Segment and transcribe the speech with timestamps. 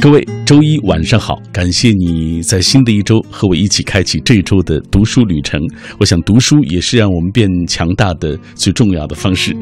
[0.00, 1.42] 各位，周一晚上好！
[1.52, 5.60] 感谢你在新的一周和我一起开启这周的读书旅程。
[5.98, 9.56] 我想，读书也是让我们变强大的最重要的方式。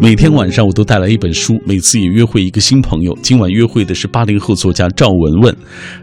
[0.00, 3.12] 每天晚上我都带来一本书，每次也约会一个新朋友。
[3.22, 5.56] 今晚约会的是八零后作家赵文文，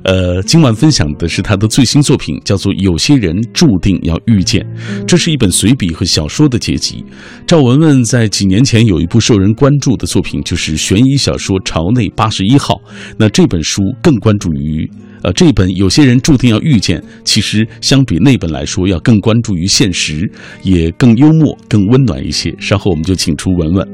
[0.04, 4.61] 呃，今晚分享的是他的最新作品，叫做《有些人注定要遇见》。
[5.05, 7.04] 这是一本随笔和小说的结集。
[7.48, 12.75] 赵文文在几年前有一部受人关注的作品，就是悬疑小说《朝内八十一号》。
[13.18, 14.89] 那这本书更关注于，
[15.21, 20.29] 呃，这本有些人注定要遇见，其实相比那本来说，要更关注于现实，
[20.64, 22.51] 也更幽默、更温暖一些。
[22.60, 23.87] 稍后我们就请出文文。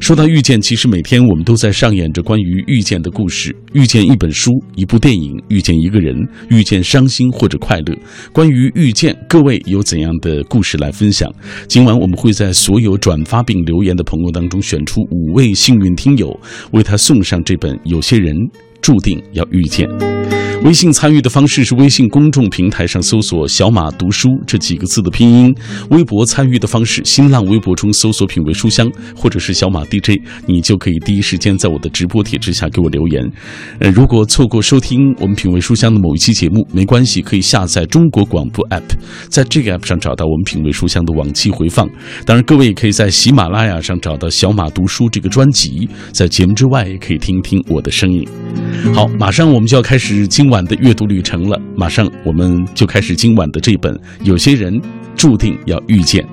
[0.00, 6.14] 说到遇见，其实每天我们都在上演着关于遇见的故事：遇见一本书、一部电影，遇见一个人，
[6.50, 7.96] 遇见伤心或者快乐。
[8.32, 11.32] 关于遇见，各位有怎样的故事来分享？
[11.68, 16.38] 今晚我们会在所有转发并留言的朋友当中选出五位幸运听友，
[16.72, 18.34] 为他送上这本《有些人》。
[18.86, 19.88] 注定要遇见。
[20.64, 25.52] 微信参与的方式是微信公众平台上搜索“小马读书”这几个字的拼音；
[25.90, 33.30] 微博参与的方式，新浪微博中搜索“品味书香”或者是“小马 DJ”，你就可以第一时间在我的直播帖之下给我留言。
[33.78, 38.82] 呃，如果错过收听我们“品味书香”的某一期节目，没关系，可以下载中国广播 app，
[39.28, 41.88] 在这个 app 上找到我们“品味书香”的往期回放。
[42.24, 48.26] 当然，各位也可以在喜马拉雅上找到“小马读书”这个专辑，在节目之外也可以听听我的声音。
[48.92, 51.60] 好，马上我们就要开始今晚的阅读旅程了。
[51.76, 54.80] 马上我们就开始今晚的这本《有些人
[55.16, 56.24] 注定要遇见》。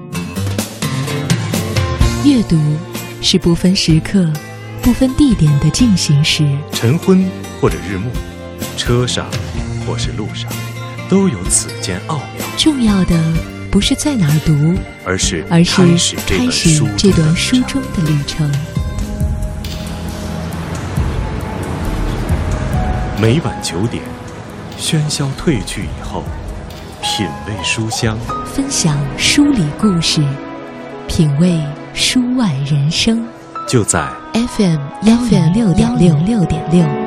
[2.26, 2.58] 阅读
[3.22, 4.32] 是不分时刻、
[4.82, 6.48] 不分地点的进行时。
[6.72, 7.26] 晨昏
[7.60, 8.10] 或者日暮，
[8.78, 9.26] 车上
[9.86, 10.52] 或是路上，
[11.10, 12.46] 都有此间奥妙。
[12.58, 13.20] 重要的
[13.70, 15.82] 不是在哪儿读，而是而是
[16.26, 18.50] 开始这段书中的旅程。
[23.24, 24.04] 每晚九点，
[24.78, 26.24] 喧嚣褪去以后，
[27.02, 30.22] 品味书香，分享书里故事，
[31.08, 31.58] 品味
[31.94, 33.26] 书外人生，
[33.66, 36.14] 就在 FM 幺零六点六。
[36.18, 37.03] 六点六。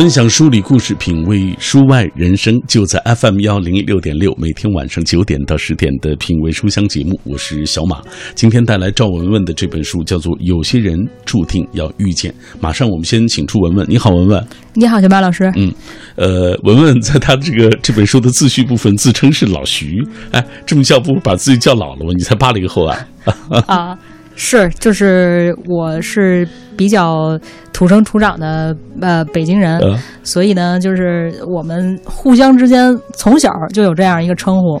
[0.00, 8.00] 分享书里故事，品味书外人生，就在 FM 幺零六点六，每天晚上九点到十点的品味书香节目，我是小马。
[8.34, 12.32] 今天带来赵文文的这本书，叫做《有些人注定要遇见》。
[12.62, 14.42] 马上我们先请出文文，你好，文文。
[14.72, 15.52] 你好，小马老师。
[15.54, 15.70] 嗯，
[16.16, 22.12] 呃，文文在他这个这本书的自序部分自称是老徐，哎，这么叫不把自己叫老了吗？
[22.16, 23.06] 你才八零后啊？
[23.68, 23.98] 啊。
[24.34, 27.38] 是，就是我是比较
[27.72, 29.80] 土生土长的呃北京人，
[30.22, 34.80] 所以呢，就是我们互相之间从小就有这样一个称呼。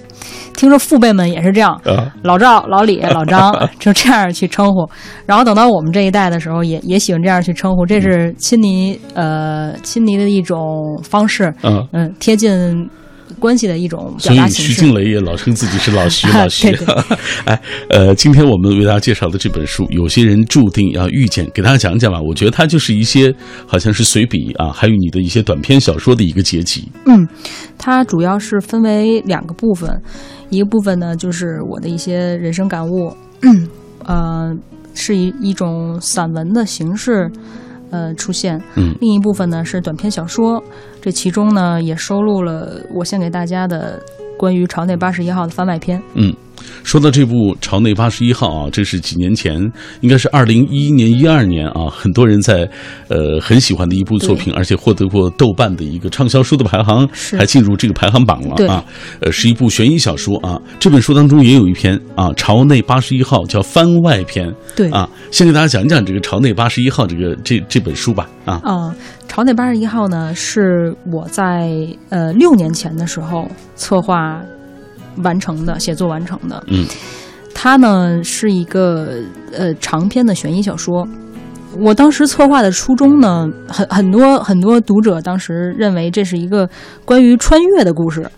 [0.56, 1.78] 听说父辈们也是这样，
[2.22, 4.88] 老赵、老李、老张 就这样去称呼。
[5.26, 12.88] 然后等到我们这一代的时候，也也喜欢这样去称呼，这是亲昵呃亲昵的一种方式，嗯嗯，贴近。
[13.38, 16.68] 关系的一种所以徐静蕾也老称自己是老徐 老徐。
[17.44, 22.20] 哎，呃，今天我们为大家介绍的这本书，有些人注定要遇见，给大家讲讲吧。
[22.20, 23.34] 我觉得它就是一些
[23.66, 26.90] 好像是随笔啊，还有你的一些短篇小说的一个结集。
[27.06, 27.28] 嗯，
[27.78, 30.00] 它主要是分为两个部分，
[30.48, 33.14] 一个部分呢就是我的一些人生感悟，
[34.04, 34.54] 呃，
[34.94, 37.30] 是一一种散文的形式。
[37.90, 38.60] 呃，出现。
[38.76, 40.62] 嗯，另一部分呢是短篇小说，
[41.00, 44.00] 这其中呢也收录了我献给大家的
[44.38, 46.02] 关于朝内八十一号的番外篇。
[46.14, 46.34] 嗯。
[46.82, 49.60] 说到这部《朝内八十一号》啊，这是几年前，
[50.00, 52.68] 应该是二零一一年、一二年啊，很多人在
[53.08, 58.84] 呃很喜欢的一部作品，而且获得过豆瓣的一个畅销书的排行，还进入这个排行榜了啊。
[59.20, 60.60] 呃，是一部悬疑小说啊。
[60.78, 64.52] 这本书当中也有一篇啊，《朝内八十一号》叫番外篇。
[64.74, 68.60] 对啊，先给大家讲讲这个《朝内八十一号》这个这这本书吧啊。
[68.64, 68.92] 嗯，
[69.28, 71.70] 《朝内八十一号》呢是我在
[72.08, 74.40] 呃六年前的时候策划。
[75.18, 76.86] 完成的写作完成的，嗯，
[77.54, 79.18] 它呢是一个
[79.52, 81.06] 呃长篇的悬疑小说。
[81.78, 86.68] 我当时策划的初衷呢，很很多很多读者当时认为这是一个
[87.04, 88.28] 关于穿越的故事，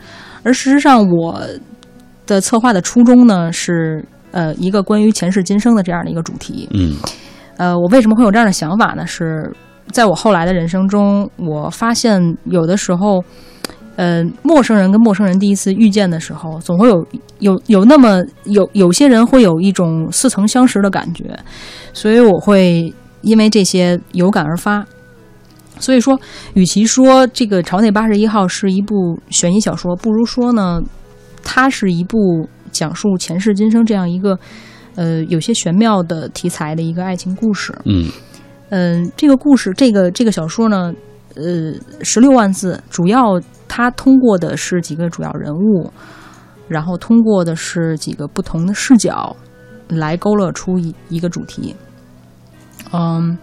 [0.43, 1.41] 而事实上我
[2.27, 6.69] 的策划的初衷呢是呃一个关于前世今生的这样的一个主题。
[6.73, 6.97] 嗯，
[7.57, 9.07] 呃，我为什么会有这样的想法呢？
[9.07, 9.51] 是
[9.91, 13.23] 在我后来的人生中，我发现有的时候。
[13.97, 17.07] 呃，陌生人跟陌生人第一次遇见的时候，总会有
[17.41, 21.39] 有有那么有有些人会有一种似曾相识的感觉，
[21.93, 24.85] 所以我会因为这些有感而发。
[25.79, 26.19] 所以说，
[26.55, 30.81] 与其说这个《朝内八十一号》是一部悬疑小说，不如说呢，
[31.43, 34.39] 它是一部讲述前世今生这样一个
[34.95, 37.77] 呃，有些玄妙的题材的一个爱情故事。
[37.85, 38.07] 嗯
[38.71, 40.95] 嗯、这个故事，这个这个小说呢，
[41.35, 43.41] 呃，十六万字，主要
[43.75, 45.91] 他通过的是几个主要人物，
[46.69, 49.35] 然后通过的是几个不同的视角，
[49.89, 51.75] 来勾勒出一一个主题。
[52.93, 53.39] 嗯，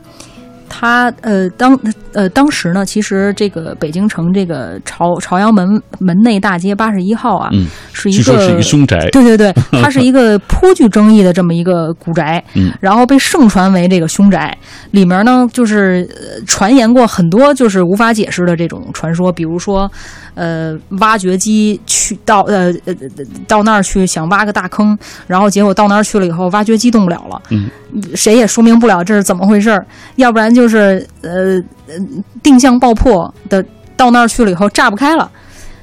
[0.80, 1.78] 他呃当
[2.14, 5.68] 呃当时呢，其实这个北京城这个朝朝阳门
[6.00, 9.10] 门内大街八十一号啊，嗯，是一个是一个凶宅。
[9.12, 14.58] 对对对， 它是一个颇具争议的这么一个古宅，嗯然后被盛传为这个凶宅。
[14.92, 19.92] 里面呢，就是呃传言过很多就是无法解释的这种传说，比如说，
[20.40, 24.98] 呃，挖掘机去到呃呃呃到那儿去想挖个大坑，
[25.28, 27.70] 然后结果到那儿去了以后，挖掘机动不了了，嗯，
[28.16, 31.58] 谁也说明不了这是怎么回事儿，要不然就是呃
[31.88, 31.96] 呃
[32.42, 33.62] 定向爆破的，
[33.98, 35.30] 到那儿去了以后炸不开了。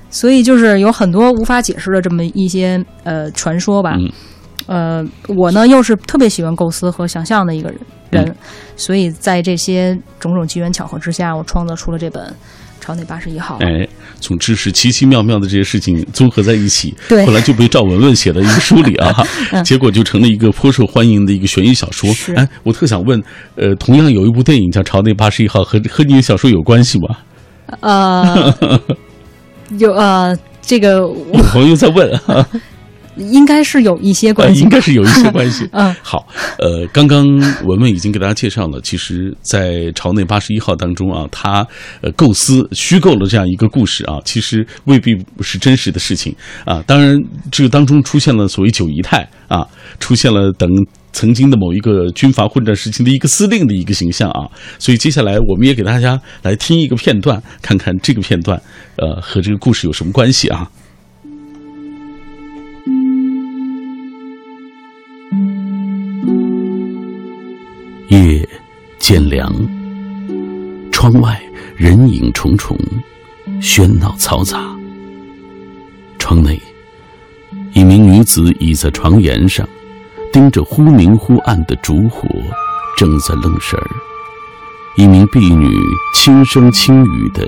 [0.08, 3.94] 所以就是有很多无法解释的这么一些呃传说吧。
[3.98, 4.10] 嗯。
[4.66, 7.78] 呃，我呢又是特别喜欢构思和想象的一个人，
[8.10, 8.34] 人嗯。
[8.76, 12.24] 所以在这些种种机缘巧合之下，我创作出了这本
[12.80, 13.58] 《朝内八十一号》。
[13.64, 13.86] 哎，
[14.20, 22.08] 总之是奇奇妙妙的这些事情综合在一起，对后来就被赵文文写到一个书里啊， 嗯结果就成了一个颇受欢迎的一个悬疑小说。
[22.36, 23.22] 哎，我特想问，
[23.56, 27.16] 呃，同样有一部电影叫《朝内八十一号》，和和你的小说有关系吗？
[27.80, 28.54] 呃，
[29.78, 32.46] 有呃，这个我朋友在问，啊，
[33.16, 35.68] 应该是有一些关系吧，应该是有一些关系。
[35.72, 36.26] 嗯好，
[36.58, 37.26] 呃，刚刚
[37.64, 41.66] 文文已经给大家介绍了，其实，在《朝内八十一号》当中啊，他
[42.00, 46.34] 呃构思虚构了这样一个故事啊，其实未必是真实的事情
[46.64, 46.82] 啊。
[46.86, 47.16] 当然，
[47.50, 49.66] 这个当中出现了所谓九姨太啊，
[49.98, 50.68] 出现了等。
[51.12, 54.44] 曾经的某一个军阀混战时期的一个司令的一个形象啊，
[54.78, 58.60] 所以接下来我们也给大家来听一个片段，看看这个片段，
[58.96, 60.70] 呃，和这个故事有什么关系啊？
[68.08, 68.48] 夜
[69.00, 69.52] 渐凉，
[70.92, 71.40] 窗外
[71.74, 72.78] 人影重重，
[73.60, 74.60] 喧闹嘈杂。
[76.16, 76.60] 窗内，
[77.72, 79.68] 一名女子倚在床沿上，
[80.32, 82.28] 盯着忽明忽暗的烛火，
[82.96, 83.86] 正在愣神儿。
[84.96, 85.68] 一名婢女
[86.14, 87.44] 轻声轻语的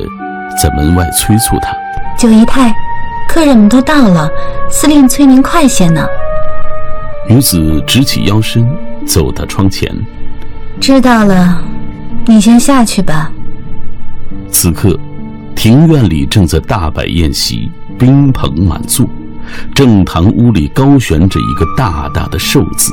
[0.60, 1.72] 在门外催促她。
[2.18, 2.74] 九姨太，
[3.28, 4.28] 客人们都到了，
[4.68, 6.04] 司令催您快些呢。
[7.28, 8.68] 女子直起腰身，
[9.06, 9.94] 走到窗前。
[10.80, 11.60] 知道了，
[12.26, 13.30] 你先下去吧。
[14.50, 14.98] 此刻，
[15.54, 19.06] 庭院里正在大摆宴席，宾朋满座。
[19.74, 22.92] 正堂屋里高悬着一个大大的寿字，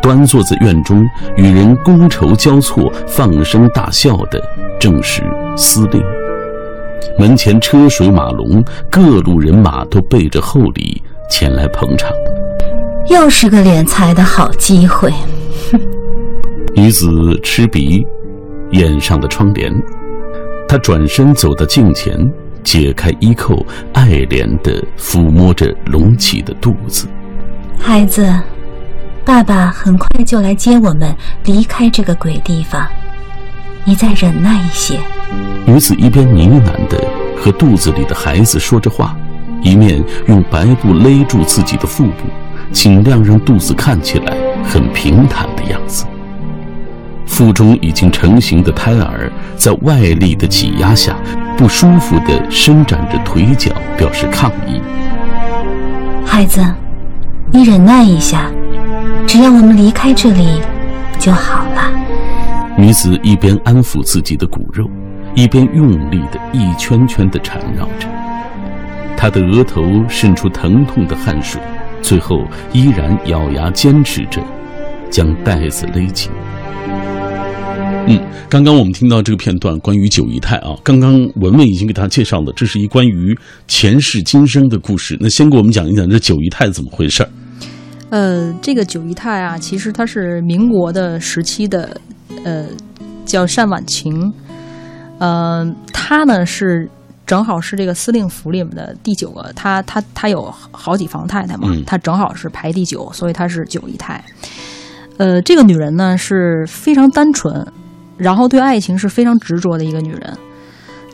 [0.00, 1.06] 端坐在院中
[1.36, 4.42] 与人觥筹交错、放声大笑的，
[4.80, 5.22] 正是
[5.56, 6.02] 司令。
[7.18, 12.10] 门前车水马龙，各路人马都备着厚礼前来捧场。
[13.08, 15.12] 又是个敛财的好机会。
[16.78, 18.06] 女子吃鼻，
[18.70, 19.68] 掩上的窗帘。
[20.68, 22.16] 她转身走到镜前，
[22.62, 27.08] 解开衣扣，爱怜地抚摸着隆起的肚子。
[27.80, 28.32] 孩子，
[29.24, 32.86] 爸爸很快就来接我们离开这个鬼地方，
[33.84, 35.00] 你再忍耐一些。
[35.66, 37.04] 女子一边呢喃地
[37.36, 39.16] 和肚子里的孩子说着话，
[39.62, 42.28] 一面用白布勒住自己的腹部，
[42.70, 46.06] 尽量让肚子看起来很平坦的样子。
[47.28, 51.14] 腹中已经成型的胎儿在外力的挤压下，
[51.56, 54.80] 不舒服地伸展着腿脚，表示抗议。
[56.24, 56.60] 孩子，
[57.52, 58.50] 你忍耐一下，
[59.26, 60.60] 只要我们离开这里
[61.18, 61.92] 就好了。
[62.76, 64.90] 女子一边安抚自己的骨肉，
[65.34, 68.08] 一边用力地一圈圈地缠绕着。
[69.16, 71.60] 她的额头渗出疼痛的汗水，
[72.00, 74.40] 最后依然咬牙坚持着，
[75.10, 76.32] 将带子勒紧。
[78.08, 85.14] 嗯，刚刚我们听到这个片段，关于九姨太啊，刚刚文文已经给大家介绍了，这是一关于前世今生的故事。
[85.20, 87.28] 那先给我们讲一讲这九姨太怎么回事儿？
[88.08, 92.00] 呃，这个九姨太啊，其实她是民国的时期的，
[92.44, 92.64] 呃，
[93.26, 94.32] 叫单婉晴。
[95.18, 96.88] 呃，她呢是
[97.26, 104.24] 正好是这个司令府里面的第九个，她她她有好几房太太嘛，嗯她正好是排第九，所以她是九姨太。
[105.18, 107.66] 呃，这个女人呢是非常单纯，
[108.18, 110.36] 然后对爱情是非常执着的一个女人。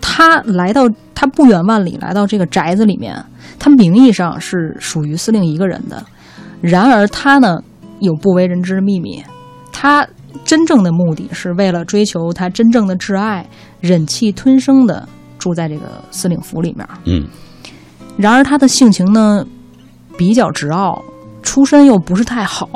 [0.00, 3.24] 她来到，她不远万里来到这个宅子里面，
[3.58, 6.04] 她名义上是属于司令一个人的，
[6.60, 7.58] 然而她呢
[8.00, 9.22] 有不为人知的秘密，
[9.72, 10.06] 她
[10.44, 13.46] 真正的目的是为了追求她真正的挚爱，
[13.80, 15.08] 忍气吞声的
[15.38, 16.86] 住在这个司令府里面。
[17.04, 17.26] 嗯
[18.16, 19.44] 然而她的性情呢
[20.16, 21.02] 比较直傲，
[21.42, 22.68] 出身又不是太好，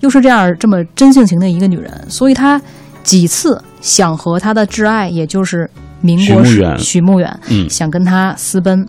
[0.00, 2.60] 又是这样这么真性情的一个女人，所以她
[3.02, 5.68] 几次想和他的挚爱，也就是
[6.00, 6.78] 民国许慕远。
[6.78, 7.68] 许慕远，嗯。
[7.68, 8.86] 想跟他私奔，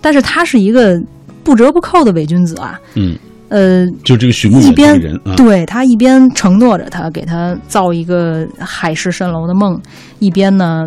[0.00, 1.00] 但是他是一个
[1.42, 3.16] 不折不扣的伪君子啊，嗯，
[3.48, 9.80] 呃，就这个许慕一边个人啊，对他一边承诺着他给他造一个海市蜃楼的梦，
[10.18, 10.86] 一边呢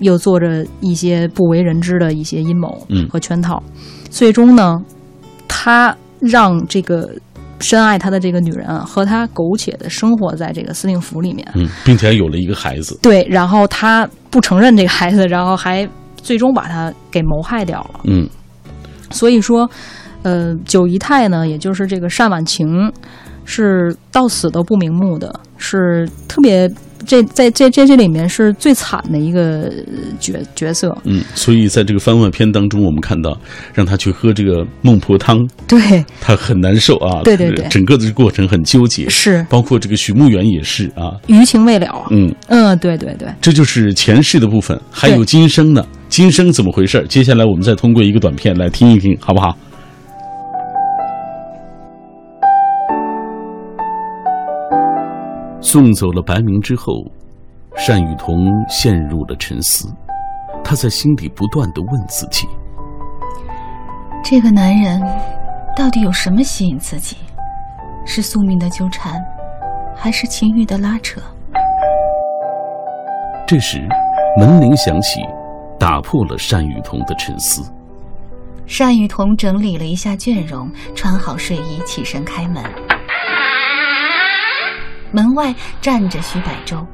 [0.00, 3.08] 又做着一些不为人知的一些阴谋嗯。
[3.08, 3.62] 和圈套，
[4.10, 4.82] 最终呢，
[5.48, 7.10] 他让这个
[7.64, 18.00] 深爱他的这个女人啊和他苟且的生活在这个司令府里面，嗯，并且有了一个孩子，对，然后他不承认这个孩子，然后还最终把他给谋害掉了。
[18.04, 18.28] 嗯。
[19.10, 19.70] 所以说，
[20.22, 22.92] 呃，九姨太呢，也就是这个单婉晴，
[23.44, 26.68] 是到死都不瞑目的，是特别
[27.04, 29.72] 这在这这这里面是最惨的一个
[30.18, 30.96] 角角色。
[31.04, 33.38] 嗯，所以在这个番外篇当中，我们看到
[33.72, 42.06] 让他去喝这个孟婆汤，对，他很难受啊，对对对整个的过程很纠结，是包括这个许慕远也是啊，余情未了。
[42.10, 45.84] 嗯，嗯，对对对，这就是前世的部分，还有今生呢。
[46.10, 47.04] 今生怎么回事？
[47.08, 49.56] 接下来我们再通过一个短片来听一听，好不好？
[55.74, 57.04] 送走了白明之后，
[57.84, 59.92] 单雨桐陷入了沉思，
[60.62, 62.46] 她在心里不断的问自己：
[64.22, 65.02] 这个男人
[65.74, 67.16] 到底有什么吸引自己？
[68.06, 69.20] 是宿命的纠缠，
[69.96, 71.20] 还是情欲的拉扯？
[73.44, 73.84] 这时，
[74.38, 75.22] 门铃响起，
[75.76, 77.68] 打破了单雨桐的沉思。
[78.78, 82.62] 单雨桐整理了一下倦容，穿好睡衣，起身开门。
[85.14, 86.84] 门外站着徐百舟，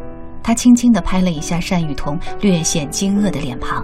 [0.43, 3.83] 他轻轻地拍了一下单雨桐略显惊愕的脸庞。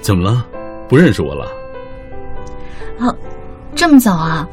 [0.00, 0.46] 怎么了？
[0.88, 1.44] 不认识我了？
[3.00, 3.12] 啊，
[3.74, 4.46] 这么早啊？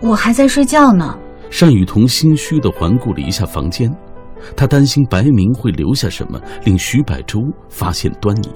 [0.00, 1.16] 我还在睡觉呢。
[1.60, 3.94] 单雨桐心虚地环顾了一下房间，
[4.56, 8.50] 他担心白明会留下什么，令徐百舟发现端倪。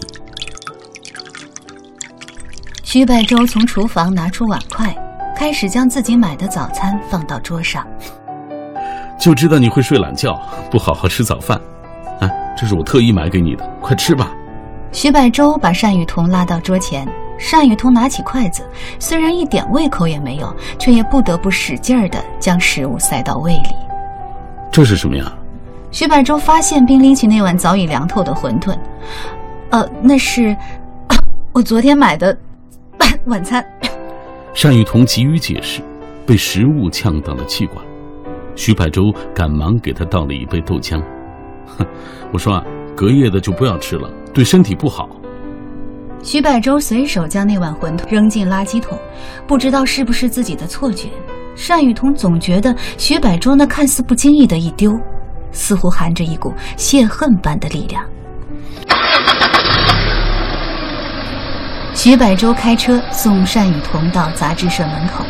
[2.83, 4.93] 徐百舟从厨房拿出碗筷，
[5.37, 7.87] 开始将自己买的早餐放到桌上。
[9.23, 10.37] 就知道你会睡懒觉，
[10.69, 11.61] 不好好吃早饭。
[12.19, 14.33] 哎，这是我特意买给你的，快吃吧。
[14.91, 17.07] 徐百舟把单雨桐拉到桌前，
[17.53, 18.65] 单雨桐拿起筷子，
[18.99, 23.69] 虽然一点胃口也没有，却也不得不使劲儿地将食物塞到胃里。
[24.73, 25.33] 这是什么呀？
[25.93, 28.77] 徐百舟发现并拎起那碗早已凉透的馄饨，
[29.71, 30.49] 呃，那是、
[31.07, 31.15] 啊
[31.53, 32.37] 我昨天买的
[33.27, 33.65] 晚餐。
[34.61, 35.81] 单雨桐急于解释，
[36.27, 37.85] 被食物呛到了气管。
[38.55, 39.03] 徐百舟
[39.35, 41.03] 赶忙给他倒了一杯豆浆。
[41.67, 41.87] 哼，
[42.33, 42.63] 我说啊，
[42.97, 45.09] 隔夜的就不要吃了，对身体不好。
[46.23, 48.97] 徐百舟随手将那碗馄饨扔进垃圾桶，
[49.47, 51.09] 不知道是不是自己的错觉，
[51.69, 54.97] 单雨桐总觉得徐百舟那看似不经意的一丢，
[55.51, 58.05] 似乎含着一股泄恨般的力量。
[61.95, 65.25] 徐百舟开车送单雨桐到杂志社门口，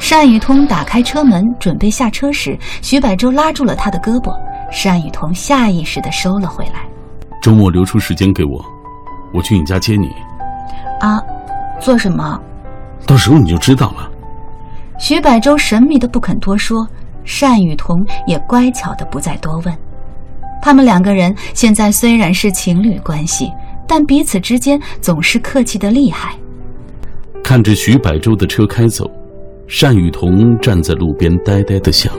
[0.00, 4.34] 单雨桐打开车门准备下车时，徐百洲拉住了他的胳膊，
[4.82, 6.86] 单雨桐下意识的收了回来。
[7.42, 8.64] 周末留出时间给我，
[9.34, 10.08] 我去你家接你，
[11.00, 11.20] 啊，
[11.80, 12.40] 做什么？
[13.06, 14.10] 到时候你就知道了。
[14.98, 16.86] 徐百洲神秘的不肯多说，
[17.40, 17.94] 单雨桐
[18.26, 19.76] 也乖巧的不再多问。
[20.62, 23.52] 他们两个人现在虽然是情侣关系，
[23.86, 26.34] 但彼此之间总是客气的厉害。
[27.44, 29.08] 看着徐百洲的车开走，
[29.68, 32.12] 单雨桐站在路边呆呆的想：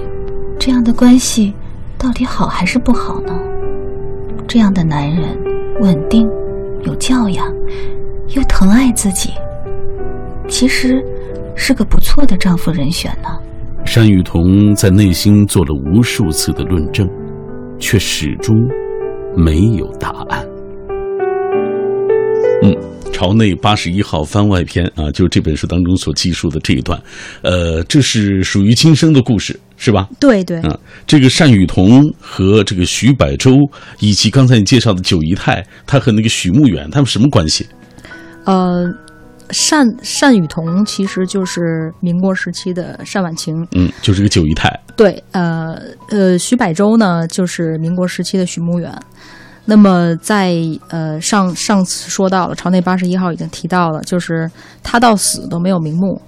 [0.60, 1.54] 这样的关系
[1.98, 3.34] 到底好还是不好呢？
[4.48, 5.30] 这样的男人，
[5.80, 6.30] 稳定、
[6.84, 7.52] 有教养，
[8.36, 9.32] 又疼爱自己，
[10.50, 11.02] 其实
[11.56, 13.30] 是个不错的丈夫人选呢。
[13.96, 17.10] 单雨桐在内心做了无数次的论证，
[17.80, 18.68] 却始终
[19.36, 20.46] 没有答案。
[22.62, 22.76] 嗯，
[23.18, 27.02] 朝内八十一号番外篇啊，就是这本书当中所记述的这一段，
[27.42, 30.08] 呃，这是属于今生的故事，是吧？
[30.20, 33.58] 对对，啊，这个单雨桐和这个徐百舟，
[34.00, 37.66] 以及刚才你介绍的九姨太，她和那个许慕远，他们什么关系？
[38.46, 38.86] 呃，
[39.72, 39.88] 单
[40.22, 44.70] 单雨桐其实就是民国时期的单婉晴，嗯，就是个九姨太。
[44.96, 45.76] 对，呃
[46.12, 48.94] 呃，徐百舟呢，就是民国时期的许慕远。
[49.70, 50.56] 那么在
[50.88, 54.50] 呃上上次说到了，朝内八十一号已经提到了，就是
[54.82, 56.22] 他到死都没有瞑目，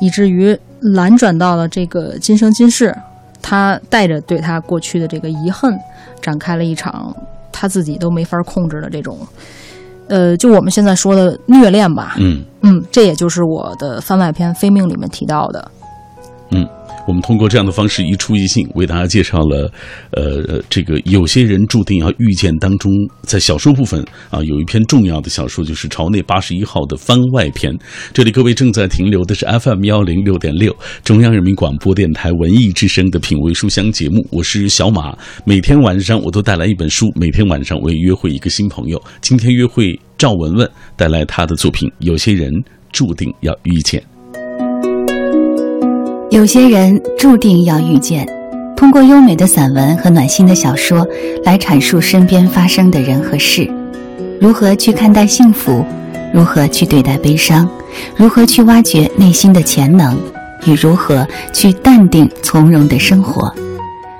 [0.00, 0.56] 以至于
[0.94, 2.96] 蓝转到了这个今生今世，
[3.42, 5.76] 他带着对他过去的这个遗恨，
[6.22, 7.12] 展开了一场
[7.50, 9.18] 他自己都没法控制的这种，
[10.06, 12.14] 呃，就我们现在说的虐恋吧。
[12.18, 15.70] 嗯嗯，这也就是我的番外篇《非命》里面提到的。
[17.06, 19.70] 我们通过这样的方式一出一进，为大家介绍了，
[20.12, 22.90] 呃，这个有些人注定要遇见当中，
[23.22, 27.76] 在小说部分啊，有一篇重要的小说就是《朝内八十一号》的番外篇。
[28.12, 35.16] 这里各位正在停留的是 FM 幺零六点六，中央人民广播电台文艺之声的品味书香节目，我是小马。
[35.44, 39.02] 每天晚上我都带来一本书，每天晚上我也约会一个新朋友。
[39.20, 42.50] 今天约会赵文文，带来他的作品《有些人
[42.92, 44.00] 注定要遇见》。
[46.34, 48.28] 有些人注定要遇见，
[48.76, 51.06] 通过优美的散文和暖心的小说
[51.44, 53.70] 来阐述身边发生的人和事，
[54.40, 55.86] 如何去看待幸福，
[56.32, 57.70] 如何去对待悲伤，
[58.16, 60.18] 如何去挖掘内心的潜能，
[60.66, 63.54] 与如何去淡定从容的生活。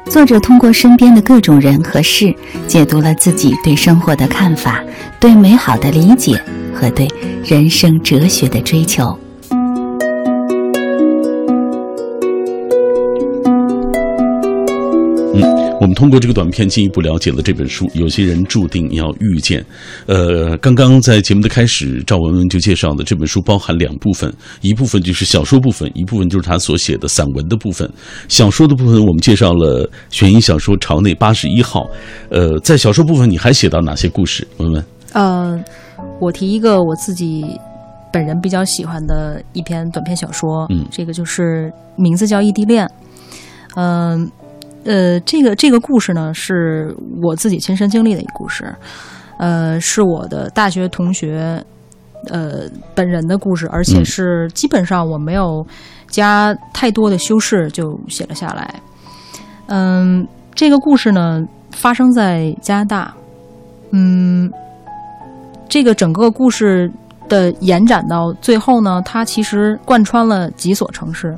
[0.08, 2.32] 作者通过身边的各种人和事，
[2.68, 4.80] 解读了自己对生活的看法、
[5.18, 6.40] 对美好的理解
[6.72, 7.08] 和对
[7.44, 9.18] 人生哲学的追求。
[15.84, 17.86] 我们通过这个短片进一步了解了这本书。
[17.92, 19.62] 有些人注定要遇见。
[20.06, 27.86] 呃，刚刚在节目的开始，赵文文就介绍的这本书包含两部分，一部分就是小说部分，一部分就是他所写的散文的部分。
[28.30, 31.82] 小说的部分，我们介绍了悬疑小说《朝内八十一号》。
[32.30, 34.48] 呃，在小说部分，你还写到哪些故事？
[34.56, 34.82] 文文？
[35.12, 35.62] 呃，
[36.18, 37.44] 我提一个我自己
[38.10, 42.86] 本人比较喜欢的一篇短篇小说，嗯，这个就是名字叫《异地恋》。
[43.76, 44.22] 嗯。
[44.22, 44.43] 呃，
[45.24, 48.74] 这个这个故事呢，是我自己亲身经历的一个故事，
[49.38, 51.64] 呃，是我的大学同学，
[52.28, 55.66] 呃，本人的故事，而且是基本上我没有
[56.08, 58.74] 加太多的修饰就写了下来。
[59.68, 63.14] 嗯，这个故事呢发生在加拿大，
[63.92, 64.52] 嗯，
[65.66, 66.92] 这个整个故事
[67.26, 71.34] 的延展到最后呢，它其实贯穿了几所城市。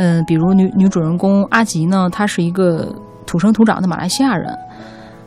[0.00, 2.94] 嗯，比如女女主人公阿吉呢，她是一个
[3.26, 4.56] 土生土长的马来西亚人。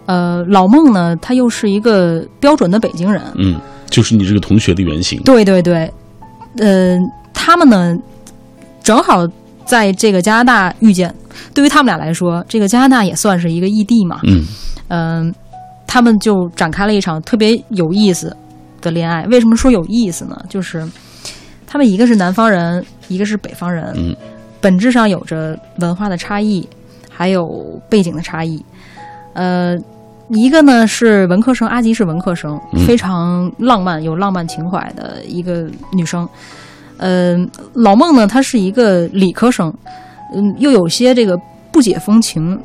[0.07, 3.21] 呃，老孟呢，他又是一个标准的北京人。
[3.35, 5.21] 嗯，就是你这个同学的原型。
[5.23, 5.93] 对对对，
[6.57, 6.97] 呃，
[7.33, 7.95] 他们呢，
[8.81, 9.25] 正好
[9.63, 11.13] 在这个加拿大遇见。
[11.53, 14.19] 对于他们俩来说，这个加拿大也算是一个异地嘛。
[14.23, 14.43] 嗯
[14.89, 15.35] 嗯，
[15.85, 18.35] 他们就展开了一场特别有意思
[18.81, 19.25] 的恋爱。
[19.27, 20.35] 为什么说有意思呢？
[20.49, 20.85] 就是
[21.67, 23.93] 他们一个是南方人，一个是北方人。
[23.95, 24.15] 嗯。
[24.61, 26.67] 本质上有着文化的差异，
[27.09, 28.63] 还有背景的差异。
[29.33, 29.75] 呃，
[30.29, 36.27] 一个呢是文科生，阿吉是文科生，非常浪漫、有浪漫情怀的一个女生。
[36.97, 37.35] 呃，
[37.73, 39.73] 老孟呢，他是一个理科生，
[40.33, 41.35] 嗯，又有些这个
[41.71, 42.57] 不解风情。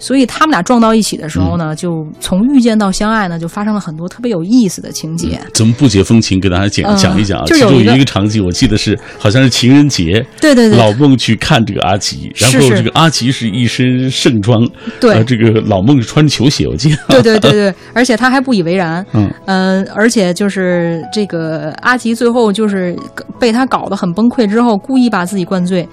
[0.00, 5.38] 所以他们俩撞到一起的时候呢，就从遇见到相爱呢，就发生了很多特别有意思的情节。
[5.54, 6.40] 怎么不解风情？
[6.40, 7.44] 给大家讲讲一讲啊。
[7.44, 14.66] 就有一个场景，我记得是好像是情人节，对对对，老孟去看这个阿吉，然后这个阿吉是一身盛装，
[14.98, 16.96] 对，这个老孟是穿着球鞋，我记得。
[17.08, 22.96] 对对对对， 而且他还不以为然，嗯嗯，而且就是这个阿吉最后就是
[23.38, 25.86] 被他搞得很崩溃之后，故意把自己灌醉。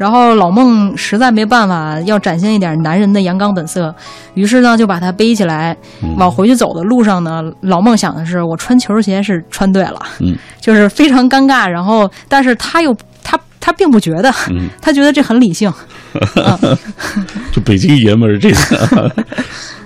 [0.00, 3.94] 然后老孟实在没办法，要展现一点男人的阳刚本色，
[4.32, 5.76] 于是呢就把他背起来，
[6.16, 11.68] 往回去走的路上呢，老孟想的是我穿球鞋是穿对了，嗯，就是非常尴尬。
[11.68, 14.32] 然后，但是他又他他并不觉得，
[14.80, 15.70] 他觉得这很理性，
[17.52, 19.14] 就北京爷们儿这个。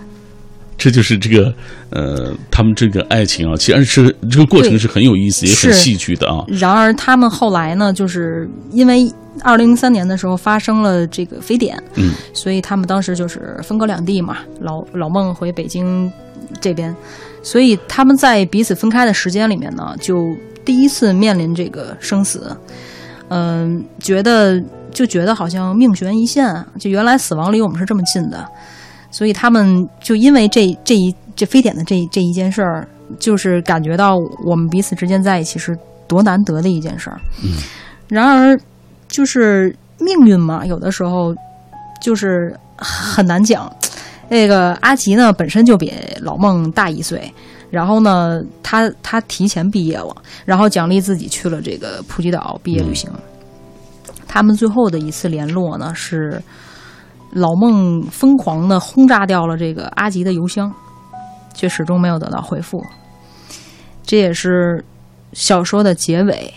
[0.84, 1.54] 这就是这个，
[1.88, 6.44] 呃，他们这个爱情啊，其实是这个过程是很有意思，也很戏剧的啊。
[6.48, 14.40] 然而，他们后来呢，就是因为二零零三年的时候发生了这个非典，嗯，所以他们当时就是分隔两地嘛。
[14.60, 16.12] 老老孟回北京
[16.60, 16.94] 这边，
[17.42, 22.54] 所以他们在彼此分开的时间里面呢，就第一次面临这个生死，
[23.28, 28.46] 嗯，觉得就觉得好像命悬一线，就原来死亡离我们是这么近的。
[29.14, 32.88] 所以他们就因为这这一这非典的这这一件事儿，
[33.20, 37.20] 就是感觉到我们彼此之间在一起是多难得的一件事儿。
[37.40, 37.50] 嗯，
[38.09, 38.59] 然而
[39.07, 41.33] 就是命运嘛，有的时候
[42.03, 43.72] 就是很难讲。
[44.29, 47.33] 那个阿吉呢，本身就比老孟大一岁，
[47.70, 53.09] 然后呢，他他提前毕业了，然后奖励自己去了这个普吉岛毕业旅行。
[54.27, 56.42] 他们最后的一次联络呢是。
[57.34, 60.72] 老孟疯狂的轰炸掉了这个阿吉的邮箱，
[61.52, 62.82] 却始终没有得到回复。
[64.04, 64.84] 这也是
[65.32, 66.54] 小说的结尾。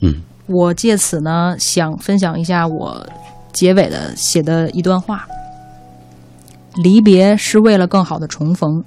[0.00, 3.06] 嗯，我借此呢，想分享一下我
[3.52, 5.26] 结尾的写的一段话：
[6.74, 8.84] 离别是为了更好的重逢。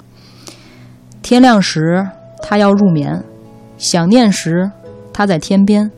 [1.23, 2.07] 天亮时，
[2.43, 3.23] 他要入眠；
[3.79, 4.69] 想念时，
[5.11, 5.89] 他在天边；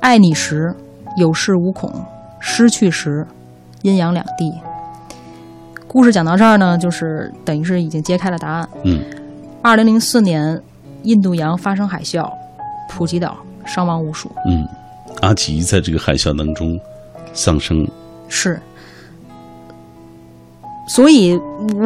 [0.00, 0.72] 爱你时，
[1.16, 1.92] 有恃无恐。
[2.38, 3.26] 失去时，
[3.86, 4.52] 阴阳两地。
[5.86, 8.68] 故事讲到这儿呢，就是等于是已经揭开了答案。
[8.82, 9.00] 嗯，
[9.62, 10.60] 二零零四年，
[11.04, 12.28] 印度洋发生海啸，
[12.90, 14.28] 普吉岛伤亡无数。
[14.44, 14.66] 嗯，
[15.20, 16.76] 阿吉在这个海啸当中
[17.32, 17.86] 丧生。
[18.26, 18.60] 是。
[20.88, 21.38] 所以，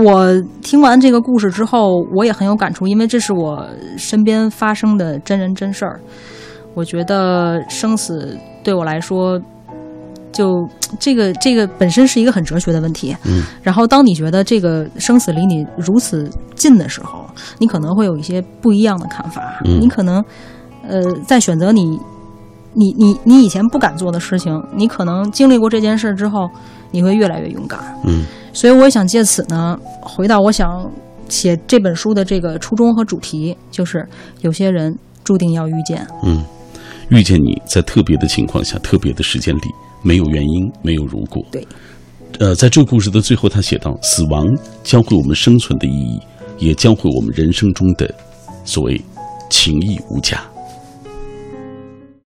[0.03, 0.27] 我
[0.63, 6.01] 听完这个故事之后，我也很有感触，因为这是我身边发生的真人真事儿。
[6.73, 9.39] 我觉得生死对我来说，
[10.33, 13.16] 就这个这个本身是一个很哲学的问题。
[13.25, 13.43] 嗯。
[13.62, 17.25] 然后，当你觉得这个生死离你如此近的时候，
[17.59, 19.61] 你可能会有一些不一样的看法。
[19.64, 19.81] 嗯。
[19.81, 20.25] 你可能，
[20.88, 21.99] 呃，在选择你，
[22.75, 26.49] 你你你以前不敢做的事情，你可能经历过这件事之后，
[26.90, 27.81] 你会越来越勇敢。
[28.05, 28.25] 嗯。
[28.53, 30.90] 所以，我也想借此呢，回到我想
[31.29, 34.05] 写这本书的这个初衷和主题，就是
[34.40, 36.05] 有些人注定要遇见。
[36.25, 36.43] 嗯，
[37.11, 39.61] 遇见你在特别的情况下、特别的时间里，
[40.03, 41.45] 没有原因，没有如果。
[41.51, 41.67] 对。
[42.39, 44.47] 呃，在这个故事的最后，他写道：“死亡
[44.83, 46.21] 教会我们生存的意义，
[46.59, 48.13] 也教会我们人生中的
[48.65, 49.01] 所谓
[49.51, 50.43] 情义无价。”